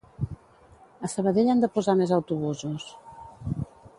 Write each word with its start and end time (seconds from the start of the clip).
A 1.07 1.09
Sabadell 1.15 1.51
han 1.55 1.61
de 1.65 1.69
posar 1.77 1.95
més 2.01 2.15
autobusos. 2.19 2.91